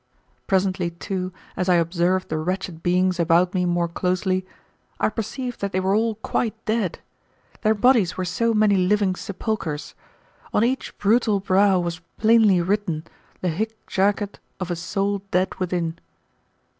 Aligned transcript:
Presently, 0.47 0.89
too, 0.89 1.31
as 1.55 1.69
I 1.69 1.75
observed 1.75 2.29
the 2.29 2.39
wretched 2.39 2.81
beings 2.81 3.19
about 3.19 3.53
me 3.53 3.65
more 3.65 3.87
closely, 3.87 4.47
I 4.99 5.09
perceived 5.09 5.61
that 5.61 5.73
they 5.73 5.79
were 5.79 5.93
all 5.93 6.15
quite 6.15 6.55
dead. 6.65 6.97
Their 7.61 7.75
bodies 7.75 8.17
were 8.17 8.25
so 8.25 8.51
many 8.55 8.77
living 8.77 9.13
sepulchres. 9.15 9.93
On 10.55 10.63
each 10.63 10.97
brutal 10.97 11.39
brow 11.39 11.79
was 11.79 11.99
plainly 12.17 12.61
written 12.63 13.03
the 13.41 13.49
hic 13.49 13.77
jacet 13.85 14.39
of 14.59 14.71
a 14.71 14.75
soul 14.75 15.21
dead 15.29 15.53
within. 15.59 15.99